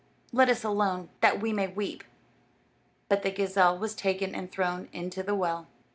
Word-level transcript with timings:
Let 0.31 0.49
us 0.49 0.63
alone, 0.63 1.09
that 1.19 1.39
we 1.39 1.53
may 1.53 1.67
weep." 1.67 2.03
But 3.07 3.21
the 3.21 3.29
gazelle 3.29 3.77
was 3.77 3.93
taken 3.93 4.33
and 4.33 4.51
thrown 4.51 4.89
into 4.91 5.21
the 5.21 5.35
well. 5.35 5.67